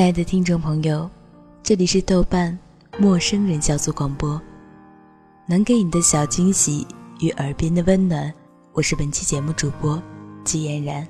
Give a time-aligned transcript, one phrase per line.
[0.00, 1.10] 亲爱的听众朋友，
[1.62, 2.58] 这里是豆瓣
[2.96, 4.40] 陌生人小组广播，
[5.44, 6.86] 能给你的小惊喜
[7.20, 8.32] 与耳边的温暖，
[8.72, 10.02] 我是本期节目主播
[10.42, 11.06] 季嫣然。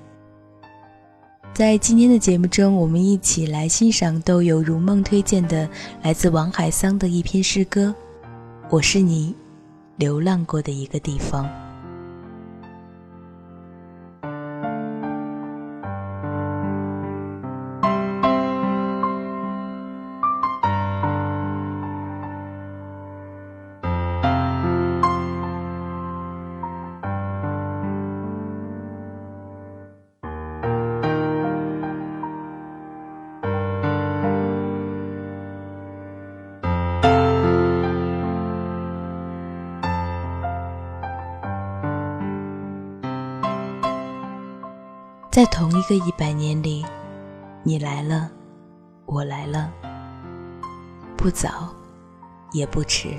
[1.54, 5.70] 在今天的节目中，我们一起来欣赏豆友如梦推荐的
[6.02, 7.94] 来自王海桑的一篇诗歌
[8.70, 9.32] 《我是你
[9.98, 11.44] 流浪过的一个地方》。
[45.30, 46.84] 在同一个一百年里，
[47.62, 48.28] 你来了，
[49.06, 49.70] 我来了，
[51.16, 51.72] 不早，
[52.50, 53.14] 也不迟。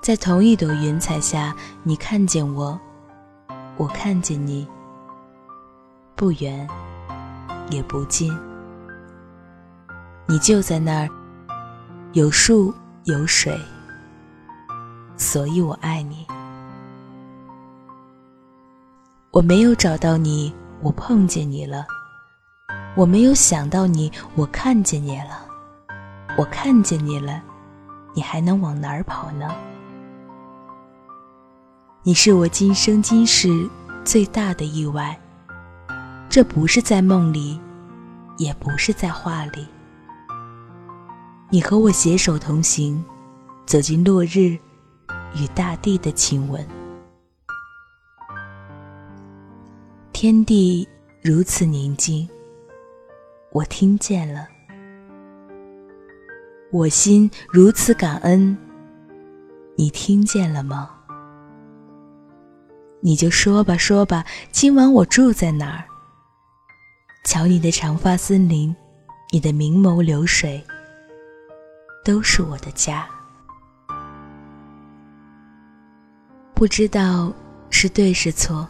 [0.00, 2.80] 在同一朵云彩下，你看见我，
[3.76, 4.66] 我看见你，
[6.14, 6.66] 不远，
[7.68, 8.34] 也不近。
[10.26, 11.08] 你就在那儿，
[12.14, 12.72] 有树
[13.04, 13.54] 有水，
[15.18, 16.26] 所以我爱你。
[19.36, 21.84] 我没有找到你，我碰见你了；
[22.96, 25.44] 我没有想到你，我看见你了；
[26.38, 27.42] 我看见你了，
[28.14, 29.54] 你还能往哪儿跑呢？
[32.02, 33.68] 你是我今生今世
[34.06, 35.14] 最大的意外，
[36.30, 37.60] 这不是在梦里，
[38.38, 39.66] 也不是在画里。
[41.50, 43.04] 你和我携手同行，
[43.66, 44.56] 走进落日
[45.34, 46.66] 与大地的亲吻。
[50.26, 50.88] 天地
[51.22, 52.28] 如此宁静，
[53.52, 54.44] 我听见了；
[56.72, 58.58] 我心如此感恩，
[59.76, 60.90] 你听见了吗？
[62.98, 65.84] 你就说吧，说吧，今晚我住在哪儿？
[67.22, 68.74] 瞧你的长发森林，
[69.30, 70.60] 你的明眸流水，
[72.04, 73.08] 都是我的家。
[76.52, 77.32] 不知道
[77.70, 78.68] 是对是错。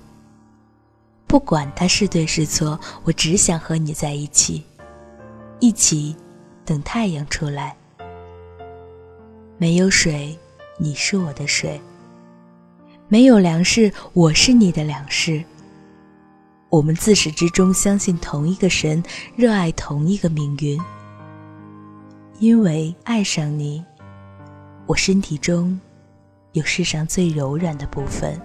[1.26, 4.62] 不管他是对是错，我只想和你在一起，
[5.58, 6.14] 一起
[6.64, 7.76] 等太阳出来。
[9.58, 10.38] 没有水，
[10.78, 11.80] 你是我的水；
[13.08, 15.42] 没有粮食，我是你的粮食。
[16.68, 19.02] 我们自始至终相信同一个神，
[19.34, 20.80] 热爱同一个命运。
[22.38, 23.82] 因为爱上你，
[24.86, 25.78] 我身体中
[26.52, 28.38] 有世上最柔软的部分。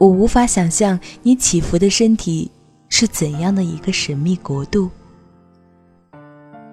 [0.00, 2.50] 我无法想象你起伏的身体
[2.88, 4.90] 是怎样的一个神秘国度。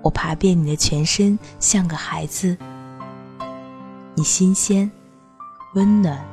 [0.01, 2.57] 我爬遍你的全身，像个孩子。
[4.15, 4.89] 你新鲜、
[5.75, 6.25] 温暖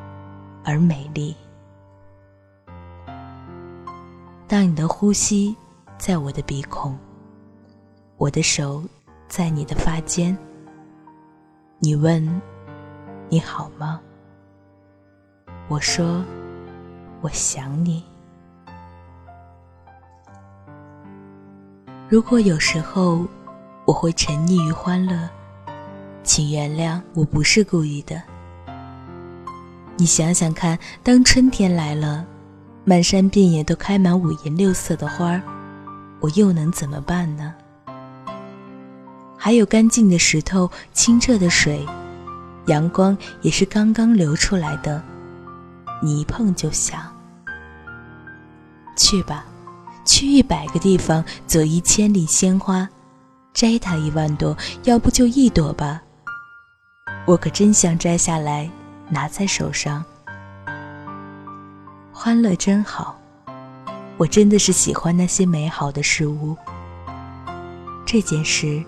[0.63, 1.35] 而美丽。
[4.47, 5.57] 当你的呼吸
[5.99, 6.97] 在我的鼻孔，
[8.19, 8.81] 我的手
[9.27, 10.39] 在你的发间。
[11.81, 12.25] 你问
[13.29, 14.01] ：“你好吗？”
[15.67, 16.25] 我说。
[17.25, 18.05] 我想你。
[22.07, 23.27] 如果有时候
[23.87, 25.27] 我会沉溺于欢乐，
[26.23, 28.23] 请原谅，我不是故意的。
[29.97, 32.27] 你想想看，当春天来了，
[32.85, 35.41] 满山遍野都开满五颜六色的花儿，
[36.21, 37.55] 我又能怎么办呢？
[39.39, 41.87] 还有干净的石头、清澈的水，
[42.67, 45.03] 阳光也是刚刚流出来的，
[46.03, 47.14] 你一碰就响。
[48.97, 49.45] 去吧，
[50.05, 52.89] 去一百个地方，走一千里鲜花，
[53.53, 56.03] 摘它一万朵，要不就一朵吧。
[57.27, 58.71] 我可真想摘下来，
[59.09, 60.05] 拿在手上。
[62.13, 63.19] 欢乐真好，
[64.17, 66.57] 我真的是喜欢那些美好的事物。
[68.07, 68.85] 这件事，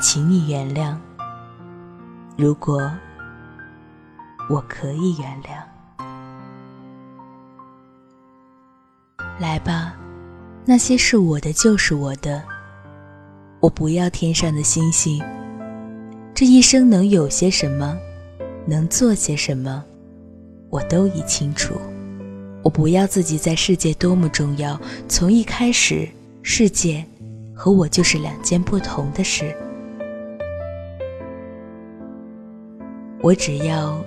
[0.00, 0.96] 请你原谅。
[2.36, 2.90] 如果
[4.48, 5.75] 我可以原谅。
[9.38, 9.94] 来吧，
[10.64, 12.42] 那些是我的就是我的。
[13.60, 15.22] 我不要天上的星星。
[16.34, 17.98] 这一生能有些什么，
[18.66, 19.84] 能做些什么，
[20.70, 21.74] 我都已清楚。
[22.62, 24.78] 我不要自己在世界多么重要，
[25.08, 26.08] 从一开始，
[26.42, 27.04] 世界
[27.54, 29.54] 和我就是两件不同的事。
[33.22, 34.02] 我只要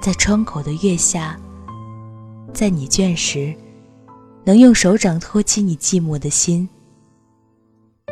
[0.00, 1.38] 在窗口的月下，
[2.52, 3.54] 在你倦时。
[4.44, 6.68] 能用手掌托起你寂寞的心。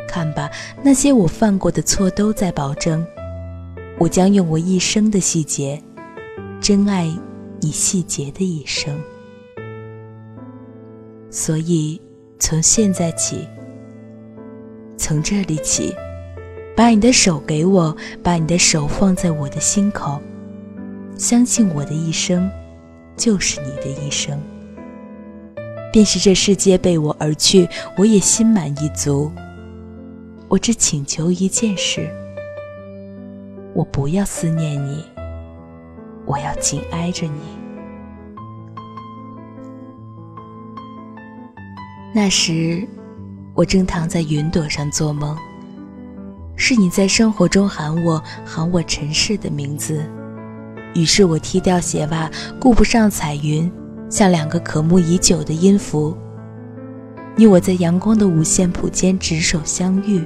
[0.07, 0.49] 看吧，
[0.83, 3.05] 那些我犯过的错都在保证，
[3.97, 5.81] 我将用我一生的细节，
[6.59, 7.11] 珍爱
[7.61, 8.95] 你细节的一生。
[11.31, 11.99] 所以，
[12.37, 13.47] 从现在起，
[14.97, 15.95] 从这里起，
[16.75, 20.21] 把你的手给我，把你的手放在我的心口，
[21.17, 22.47] 相信我的一生，
[23.15, 24.39] 就是你的一生。
[25.93, 29.31] 便是这世界被我而去，我也心满意足。
[30.47, 32.09] 我只请求一件事：
[33.75, 35.05] 我不要思念你，
[36.25, 37.39] 我要紧挨着你。
[42.11, 42.87] 那时，
[43.53, 45.37] 我正躺在云朵上做梦，
[46.55, 50.03] 是你在生活中喊我，喊我尘世的名字。
[50.95, 53.71] 于是我踢掉鞋袜，顾不上彩云，
[54.13, 56.15] 像两个渴慕已久的音符。
[57.35, 60.23] 你我在阳光的五线谱间执手相遇。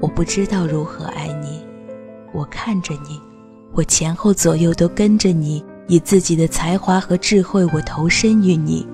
[0.00, 1.62] 我不知道如何爱你，
[2.32, 3.20] 我看着你，
[3.74, 8.86] 我前后左右都跟着你，以自己的才华和智慧，我投身于你，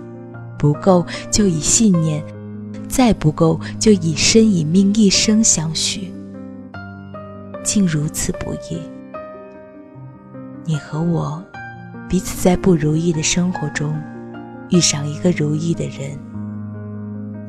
[0.59, 2.21] 不够就以信念，
[2.89, 6.13] 再不够就以身以命一生相许，
[7.63, 8.83] 竟如此不易。
[10.65, 11.41] 你和我，
[12.11, 13.97] 彼此在不如意的生活中，
[14.71, 16.19] 遇上一个如意的人，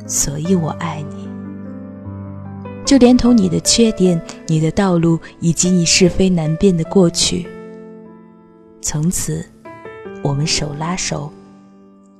[0.05, 1.27] 所以我爱你。
[2.85, 7.47] 就连同你的缺点、你的道路以及你是非难辨的过去，
[8.83, 9.43] 从此，
[10.21, 11.33] 我们手拉手，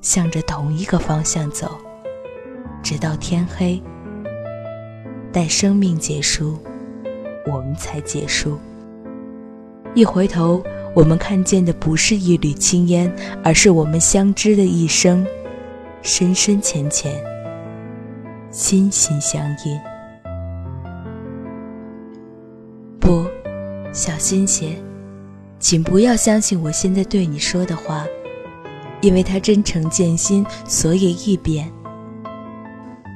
[0.02, 1.78] 向着同一个方向走，
[2.82, 3.80] 直到天黑。
[5.32, 6.58] 待生命结束，
[7.46, 8.58] 我们才结束。
[9.94, 15.26] 一回头，我们看见的不是一缕青烟，而是我们相知的一生，
[16.02, 17.14] 深深浅浅，
[18.52, 19.80] 心心相印。
[23.00, 23.24] 不，
[23.94, 24.76] 小心些，
[25.60, 28.06] 请不要相信我现在对你说的话，
[29.00, 31.72] 因为他真诚见心，所以易变。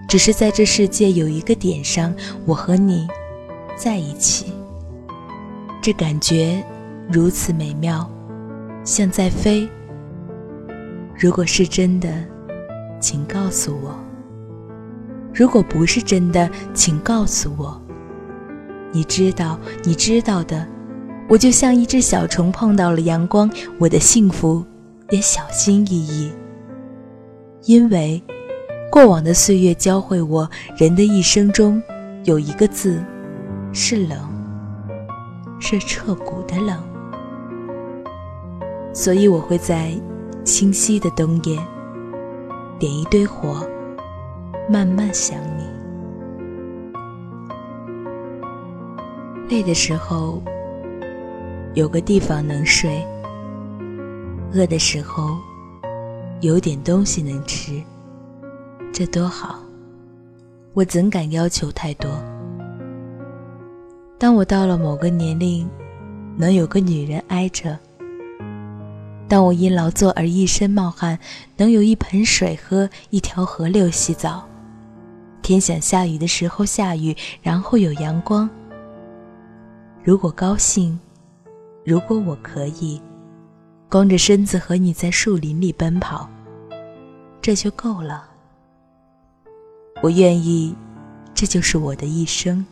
[0.07, 3.05] 只是在这世界有一个点上，我和你
[3.75, 4.45] 在一起，
[5.81, 6.63] 这感觉
[7.11, 8.09] 如此美妙，
[8.83, 9.69] 像在飞。
[11.17, 12.09] 如果是真的，
[12.99, 13.91] 请告诉我；
[15.33, 17.79] 如果不是真的，请告诉我。
[18.91, 20.67] 你知道，你知道的，
[21.29, 24.65] 我就像一只小虫碰到了阳光，我的幸福
[25.11, 26.31] 也小心翼翼。
[27.65, 28.21] 因为
[28.91, 31.81] 过往的岁月教会我，人的一生中
[32.23, 33.03] 有一个字
[33.71, 34.17] 是冷，
[35.59, 36.77] 是彻骨的冷。
[38.95, 39.91] 所以我会在
[40.45, 41.59] 清晰的冬夜
[42.79, 43.67] 点一堆火，
[44.69, 45.65] 慢慢想你。
[49.49, 50.41] 累的时候，
[51.73, 53.05] 有个地方能睡；
[54.53, 55.37] 饿的时候，
[56.39, 57.83] 有点东西能吃，
[58.93, 59.59] 这多好！
[60.73, 62.09] 我怎敢要求太多？
[64.17, 65.69] 当我到了某个年龄，
[66.37, 67.77] 能有个女人挨着；
[69.27, 71.17] 当我因劳作而一身冒汗，
[71.57, 74.45] 能有一盆水喝，一条河流洗澡；
[75.41, 78.49] 天想下雨的时候下雨，然后有阳光。
[80.03, 80.99] 如果高兴，
[81.83, 83.01] 如果我可以，
[83.89, 86.29] 光着身子和你在树林里奔跑，
[87.41, 88.29] 这就够了。
[90.03, 90.75] 我愿意，
[91.33, 92.63] 这就是我的一生，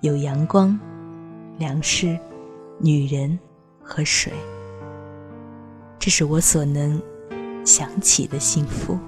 [0.00, 0.78] 有阳光、
[1.58, 2.18] 粮食、
[2.78, 3.38] 女人
[3.82, 4.32] 和水，
[6.00, 7.00] 这是我所能
[7.62, 8.98] 想起的幸福。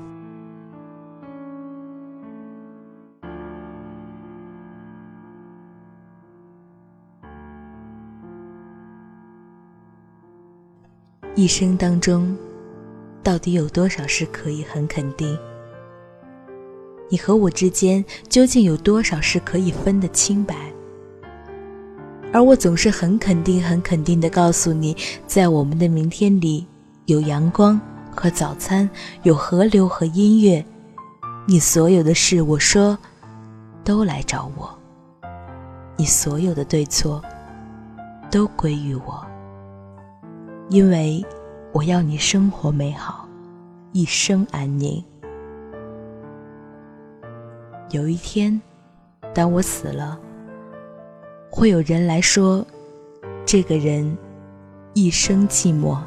[11.34, 12.36] 一生当中，
[13.22, 15.36] 到底有多少事可以很肯定？
[17.08, 20.54] 你和我之间究竟有多少事可以分得清白？
[22.34, 24.94] 而我总是很肯定、很肯定的告诉你，
[25.26, 26.66] 在我们的明天里，
[27.06, 27.80] 有阳光
[28.14, 28.88] 和早餐，
[29.24, 30.64] 有河流和音乐。
[31.46, 32.96] 你所有的事，我说，
[33.82, 34.70] 都来找我。
[35.96, 37.20] 你所有的对错，
[38.30, 39.26] 都归于我。
[40.70, 41.24] 因为
[41.72, 43.28] 我要你生活美好，
[43.90, 45.04] 一生安宁。
[47.90, 48.62] 有一天，
[49.34, 50.16] 当我死了，
[51.50, 52.64] 会有人来说，
[53.44, 54.16] 这个人
[54.94, 55.98] 一生寂寞。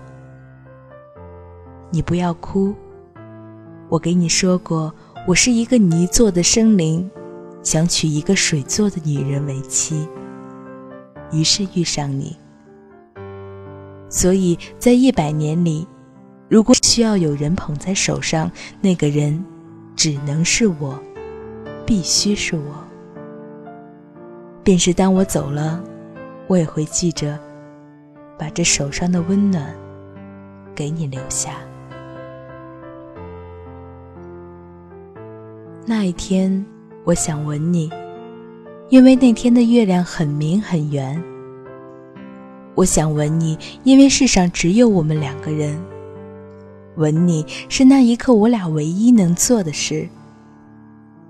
[1.91, 2.73] 你不要哭，
[3.89, 4.93] 我给你说过，
[5.27, 7.09] 我是一个泥做的生灵，
[7.63, 10.07] 想娶一个水做的女人为妻。
[11.31, 12.35] 于是遇上你，
[14.09, 15.87] 所以在一百年里，
[16.49, 18.51] 如果需要有人捧在手上，
[18.81, 19.43] 那个人
[19.95, 20.99] 只能是我，
[21.85, 22.83] 必须是我。
[24.63, 25.81] 便是当我走了，
[26.47, 27.39] 我也会记着，
[28.37, 29.73] 把这手上的温暖
[30.75, 31.51] 给你留下。
[35.87, 36.65] 那一天，
[37.03, 37.91] 我想吻你，
[38.89, 41.23] 因为那天的月亮很明很圆。
[42.73, 45.79] 我想吻你，因为世上只有我们两个人。
[46.95, 50.09] 吻你是那一刻我俩唯一能做的事，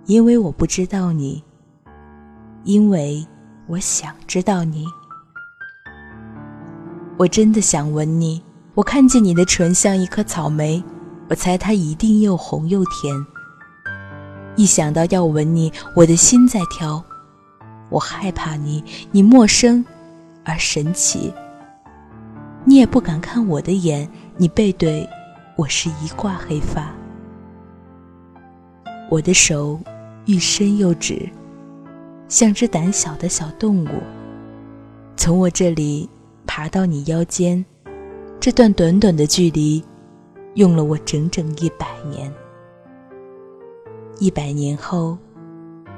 [0.06, 1.44] 因为我不知道你，
[2.64, 3.28] 因为
[3.68, 4.86] 我想知道你。
[7.18, 8.42] 我真的想吻你，
[8.74, 10.82] 我看见你的唇像一颗草莓，
[11.30, 13.14] 我猜它一定又红又甜。
[14.56, 17.04] 一想到要吻你，我的心在跳。
[17.90, 19.86] 我害怕你，你陌生
[20.44, 21.34] 而神奇。
[22.64, 25.08] 你也不敢看我的眼，你背对
[25.56, 26.92] 我是一挂黑发。
[29.10, 29.80] 我的手
[30.26, 31.30] 欲伸又止，
[32.28, 33.90] 像只胆小的小动物，
[35.16, 36.10] 从我这里
[36.48, 37.64] 爬到你腰间。
[38.40, 39.84] 这段短短的距离，
[40.56, 42.32] 用了我整整一百年。
[44.18, 45.18] 一百年后，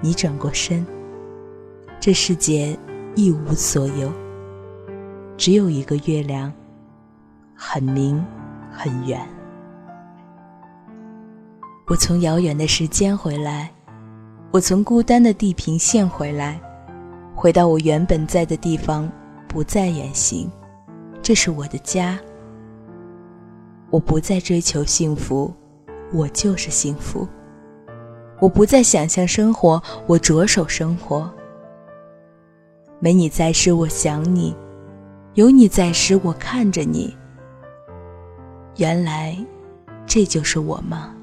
[0.01, 0.83] 你转过身，
[1.99, 2.77] 这世界
[3.15, 4.11] 一无所有，
[5.37, 6.51] 只有一个月亮，
[7.55, 8.25] 很明
[8.71, 9.21] 很远。
[11.85, 13.71] 我从遥远的时间回来，
[14.49, 16.59] 我从孤单的地平线回来，
[17.35, 19.07] 回到我原本在的地方，
[19.47, 20.49] 不再远行，
[21.21, 22.17] 这是我的家。
[23.91, 25.53] 我不再追求幸福，
[26.11, 27.27] 我就是幸福。
[28.39, 31.29] 我不再想象生活，我着手生活。
[32.99, 34.55] 没你在时，我想你；
[35.33, 37.15] 有你在时，我看着你。
[38.77, 39.37] 原来，
[40.05, 41.13] 这就是我吗？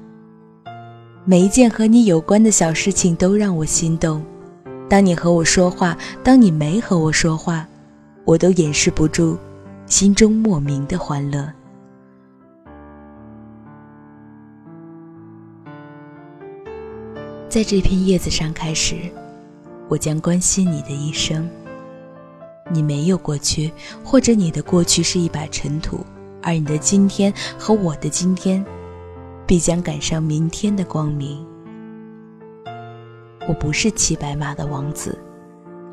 [1.23, 4.23] 每一件和你有关的小事情都让我心动。
[4.87, 7.65] 当你和我说话，当你没和我说话，
[8.25, 9.37] 我都掩饰不住
[9.85, 11.51] 心中莫名的欢乐。
[17.55, 18.97] 在这片叶子上开始，
[19.87, 21.49] 我将关心你的一生。
[22.69, 23.71] 你没有过去，
[24.03, 26.05] 或者你的过去是一把尘土，
[26.43, 28.61] 而你的今天和我的今天，
[29.47, 31.47] 必将赶上明天的光明。
[33.47, 35.17] 我不是骑白马的王子，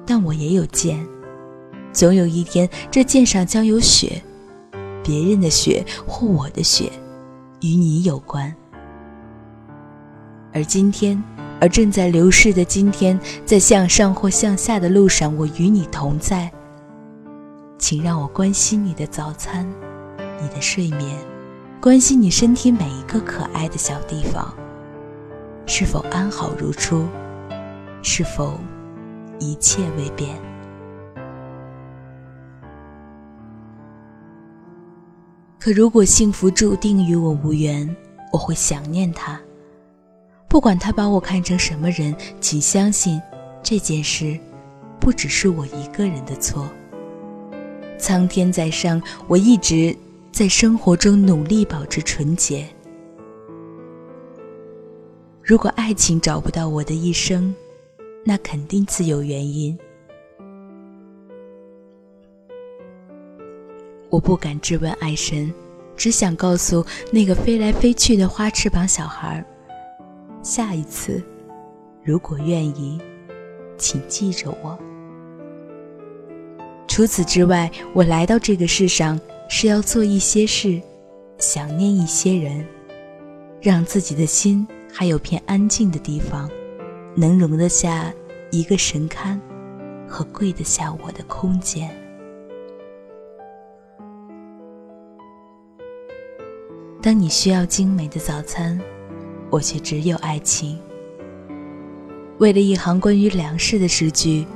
[0.04, 0.98] 但我也有剑。
[1.92, 4.20] 总有一天，这剑上将有血，
[5.04, 6.90] 别人的血或我的血，
[7.60, 8.52] 与你有关。
[10.52, 11.22] 而今天。
[11.62, 13.16] 而正在流逝的今天，
[13.46, 16.50] 在向上或向下的路上，我与你同在。
[17.78, 19.64] 请让我关心你的早餐，
[20.40, 21.16] 你的睡眠，
[21.80, 24.52] 关心你身体每一个可爱的小地方，
[25.64, 27.06] 是否安好如初，
[28.02, 28.58] 是否
[29.38, 30.36] 一切未变。
[35.60, 37.88] 可如果幸福注定与我无缘，
[38.32, 39.40] 我会想念他。
[40.52, 43.18] 不管他把我看成什么人，请相信，
[43.62, 44.38] 这件事
[45.00, 46.68] 不只是我一个人的错。
[47.96, 49.96] 苍天在上，我一直
[50.30, 52.68] 在生活中努力保持纯洁。
[55.42, 57.54] 如果爱情找不到我的一生，
[58.22, 59.74] 那肯定自有原因。
[64.10, 65.50] 我不敢质问爱神，
[65.96, 69.46] 只想告诉那个飞来飞去的花翅膀小孩儿
[70.42, 71.22] 下一次，
[72.02, 73.00] 如果愿意，
[73.78, 74.76] 请记着我。
[76.88, 79.18] 除此之外，我来到这个世上
[79.48, 80.82] 是要做一些事，
[81.38, 82.66] 想念一些人，
[83.60, 86.50] 让自己的心还有片安静的地方，
[87.14, 88.12] 能容得下
[88.50, 89.38] 一个神龛
[90.08, 91.88] 和跪得下我的空间。
[97.00, 98.76] 当你需要精美的早餐。
[99.52, 100.78] 我却只有爱情。
[102.38, 104.46] 为了一行关于粮食的诗句，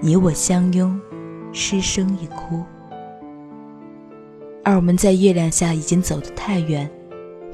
[0.00, 1.00] 你我相拥，
[1.52, 2.64] 失声一哭。
[4.64, 6.90] 而我们在月亮下已经走得太远，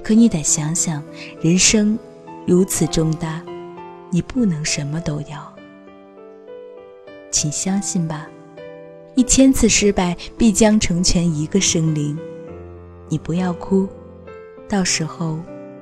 [0.03, 1.03] 可你得想想，
[1.43, 1.99] 人生
[2.47, 3.43] 如此重大，
[4.09, 5.55] 你不能什么都要。
[7.31, 8.27] 请相信吧，
[9.17, 12.19] 一千次失败必将成全一个生灵。
[13.11, 13.87] 你不要哭，
[14.67, 15.39] 到时候。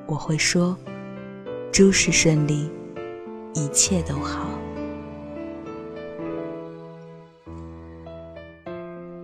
[0.09, 0.75] 我会说
[1.71, 2.69] ：“诸事顺利，
[3.53, 4.49] 一切都好。”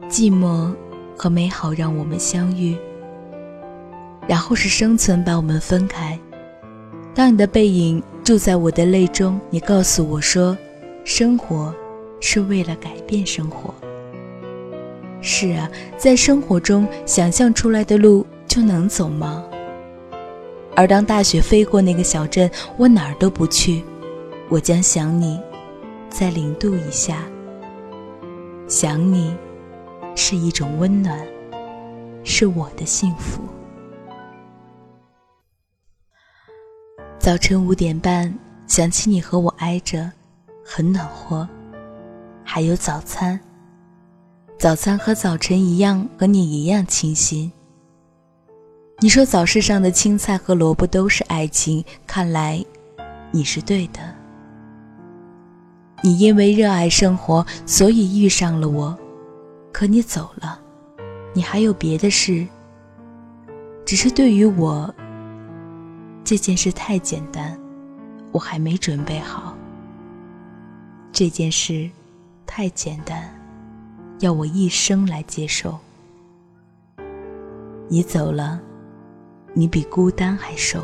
[0.07, 0.71] 寂寞
[1.17, 2.77] 和美好让我们相遇，
[4.27, 6.17] 然后是生存把我们分开。
[7.13, 10.55] 当你的背影住在我的泪中，你告诉我说
[11.03, 11.73] ：“生活
[12.21, 13.73] 是为了改变生活。”
[15.19, 19.43] 是啊，在生活中想象出来的路就能走吗？
[20.75, 23.83] 而当大雪飞过那个小镇，我哪儿都不去，
[24.49, 25.39] 我将想你，
[26.09, 27.23] 在零度以下。
[28.67, 29.33] 想你，
[30.15, 31.25] 是一种温暖，
[32.23, 33.41] 是我的幸福。
[37.17, 40.11] 早晨五点半，想起你和我挨着，
[40.63, 41.47] 很暖和。
[42.43, 43.39] 还有早餐，
[44.59, 47.51] 早餐和早晨一样，和你一样清新。
[48.99, 52.63] 你说早市上的青菜和萝卜都是爱情，看来
[53.29, 53.99] 你是对的。
[56.01, 58.97] 你因为热爱生活，所以遇上了我，
[59.73, 60.57] 可你走了，
[61.33, 62.47] 你还有别的事。
[63.85, 64.93] 只是对于我。
[66.23, 67.55] 这件事太简单，
[68.31, 69.55] 我还没准备好。
[71.11, 71.87] 这件事
[72.47, 73.29] 太简单，
[74.21, 75.77] 要我一生来接受。
[77.87, 78.59] 你走了，
[79.55, 80.83] 你比孤单还瘦。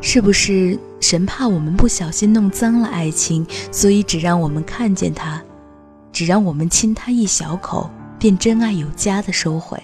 [0.00, 5.42] 是不是神怕我们不小心弄脏了爱情，所以只让我们看见它，
[6.12, 9.78] 只让我们亲它一小口，便真爱有加的收回？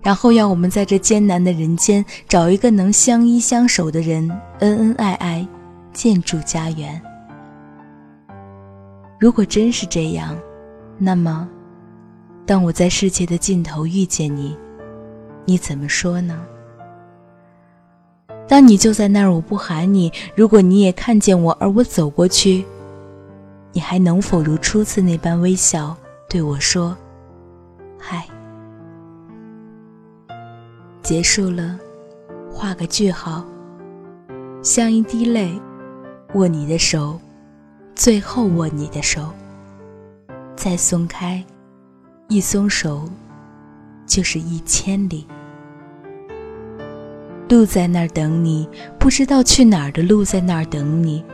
[0.00, 5.46] 然后要我们在这艰难的人间找一个能相依相守的人，恩恩爱爱，
[5.92, 7.02] 建筑家园。
[9.18, 10.38] 如果真是这样，
[10.96, 11.48] 那么，
[12.46, 14.56] 当我在世界的尽头遇见你，
[15.44, 16.46] 你怎么说呢？
[18.48, 22.64] 当你就在那儿，我不喊你；如果你也看见我，而我走过去，
[23.72, 25.96] 你还能否如初次那般微笑
[26.28, 26.96] 对我说
[27.98, 28.24] ：“嗨？”
[31.02, 31.76] 结束了，
[32.52, 33.44] 画个句号。
[34.62, 35.60] 像一滴泪，
[36.34, 37.18] 握你的手，
[37.96, 39.30] 最后握你的手，
[40.54, 41.44] 再松开，
[42.28, 43.08] 一松手，
[44.04, 45.24] 就是一千里。
[47.48, 51.24] 路在那儿等你，不知道去哪儿的路在那儿等你。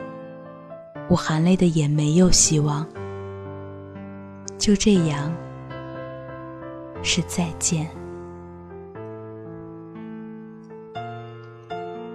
[1.09, 2.87] 我含泪的眼没有希望，
[4.59, 5.33] 就这样，
[7.03, 7.89] 是再见。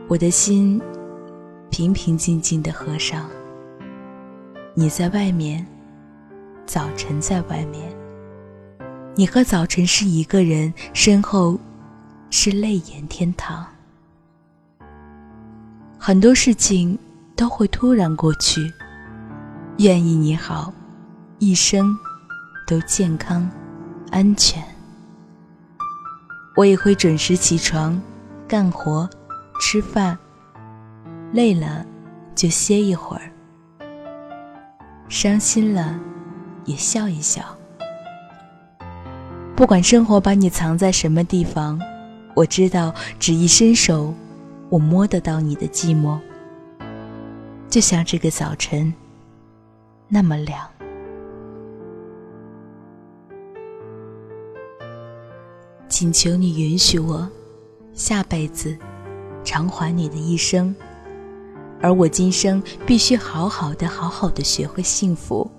[0.08, 0.80] 我的心
[1.72, 3.28] 平平静静的合上。
[4.76, 5.66] 你在外面，
[6.68, 7.92] 早晨在外面。
[9.20, 11.60] 你和早晨是一个人，身后
[12.30, 13.66] 是泪眼天堂。
[15.98, 16.96] 很多事情
[17.36, 18.72] 都会突然过去。
[19.80, 20.72] 愿意你好，
[21.40, 21.98] 一生
[22.68, 23.50] 都健康
[24.12, 24.64] 安全。
[26.56, 28.00] 我也会准时起床，
[28.48, 29.10] 干活。
[29.60, 30.16] 吃饭，
[31.34, 31.84] 累了
[32.36, 33.32] 就歇一会儿，
[35.10, 36.00] 伤心了
[36.66, 37.57] 也笑一笑。
[39.58, 41.82] 不管生活把你藏在什么地方，
[42.36, 44.14] 我知道，只一伸手，
[44.70, 46.20] 我摸得到你的寂寞。
[47.68, 48.94] 就像这个早晨，
[50.08, 50.60] 那么凉。
[55.90, 57.28] 请求你允许我，
[57.96, 58.78] 下辈子。
[59.44, 60.76] 偿还你的一生，
[61.82, 65.50] 而我今生必须好好的、好好的学会幸福。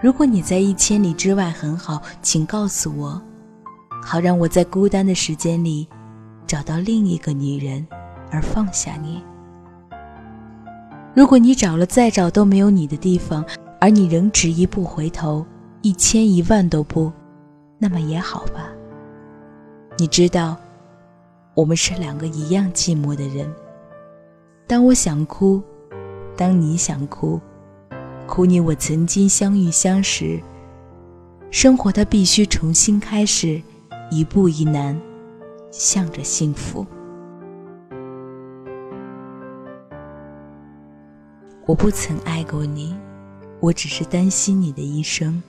[0.00, 3.20] 如果你在一千里之外很好，请告诉我，
[4.02, 5.88] 好让我在孤单的时间里
[6.46, 7.86] 找到另一个女人，
[8.30, 9.22] 而放下你。
[11.14, 13.44] 如果你找了再找都没有你的地方，
[13.80, 15.44] 而你仍执意不回头，
[15.82, 17.12] 一千一万都不，
[17.78, 18.70] 那么也好吧。
[19.98, 20.56] 你知道。
[21.54, 23.52] 我们是两个一样寂寞的人。
[24.64, 25.60] 当我想哭，
[26.36, 27.40] 当你想哭，
[28.28, 30.38] 苦你我曾经相遇相识。
[31.50, 33.60] 生活它必须重新开始，
[34.10, 35.00] 一步一难，
[35.70, 36.86] 向着幸福。
[41.64, 42.94] 我不曾爱过你，
[43.60, 45.42] 我只是担心你的一生，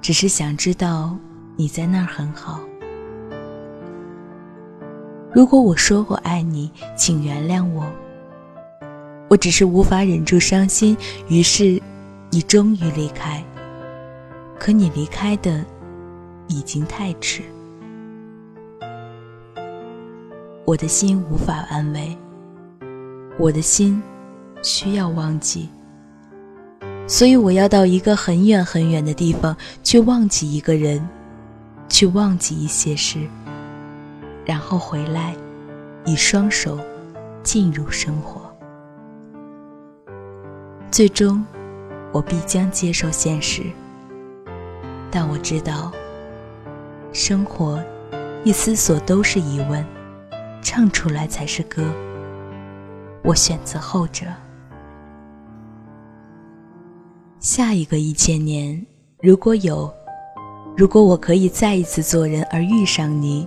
[0.00, 1.18] 只是想知道
[1.56, 2.60] 你在那儿很好。
[5.32, 7.84] 如果我说我爱你，请原谅我。
[9.28, 10.96] 我只是无法忍住伤心，
[11.28, 11.80] 于是，
[12.30, 13.44] 你终于离开。
[14.58, 15.64] 可你离开的，
[16.48, 17.42] 已经太迟。
[20.64, 22.16] 我的心无法安慰，
[23.38, 24.02] 我的心
[24.62, 25.68] 需要忘记，
[27.06, 31.06] 所以我要到一个很远很远的地方去忘记一个人，
[31.88, 33.18] 去忘记一些事，
[34.44, 35.34] 然后回来，
[36.04, 36.78] 以双手
[37.42, 38.47] 进入生活。
[40.90, 41.44] 最终，
[42.12, 43.62] 我必将接受现实，
[45.10, 45.92] 但我知道，
[47.12, 47.82] 生活
[48.42, 49.84] 一思索都是疑问。
[50.60, 51.84] 唱出来才是歌，
[53.22, 54.26] 我选择后者。
[57.38, 58.84] 下一个一千年，
[59.20, 59.90] 如果有，
[60.76, 63.46] 如果我可以再一次做人而遇上你，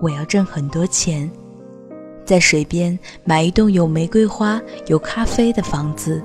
[0.00, 1.28] 我要挣很多钱，
[2.24, 6.22] 在水边买一栋有玫瑰花、有咖啡的房子，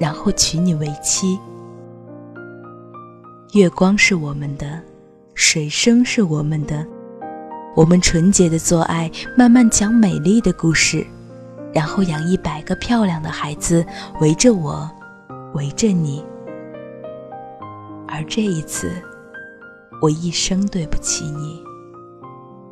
[0.00, 1.38] 然后娶你为妻。
[3.52, 4.80] 月光是我们的，
[5.34, 6.86] 水声是我们的。
[7.76, 11.06] 我们纯洁的做爱，慢慢讲美丽的故事，
[11.72, 13.84] 然后养一百个漂亮的孩子，
[14.20, 14.90] 围着我，
[15.54, 16.24] 围着你。
[18.08, 18.90] 而这一次，
[20.00, 21.62] 我一生对不起你，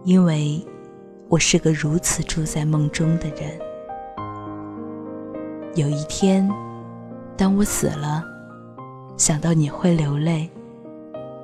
[0.04, 0.66] 因为
[1.28, 3.58] 我是个如此住在梦中的人。
[5.76, 6.48] 有一天，
[7.38, 8.24] 当我死了，
[9.16, 10.50] 想到你会流泪，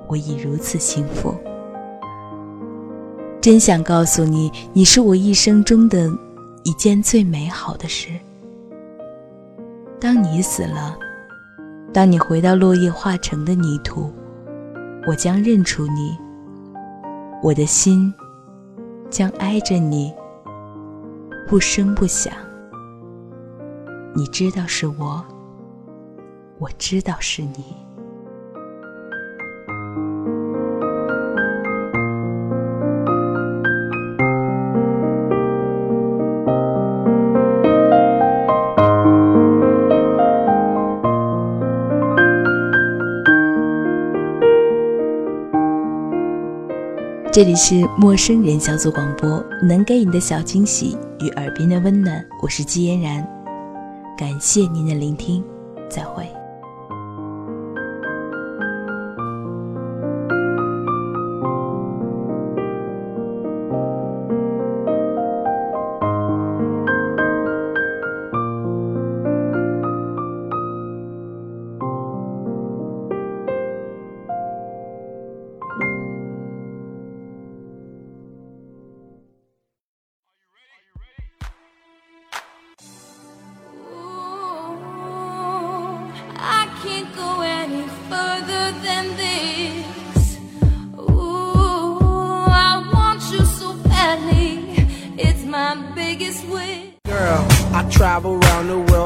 [0.09, 1.33] 我已如此幸福。
[3.39, 6.11] 真想告诉你，你是我一生中的
[6.63, 8.09] 一件最美好的事。
[9.97, 10.97] 当你死了，
[11.93, 14.11] 当你回到落叶化成的泥土，
[15.07, 16.17] 我将认出你，
[17.41, 18.13] 我的心
[19.09, 20.13] 将挨着你，
[21.47, 22.33] 不声不响。
[24.13, 25.23] 你知道是我，
[26.57, 27.75] 我知道是你。
[47.31, 53.27] 这里是陌生人小组广播，能给你的小惊喜与耳边的温暖，我是季嫣然，
[54.17, 55.43] 感谢您的聆听，
[55.89, 56.25] 再会。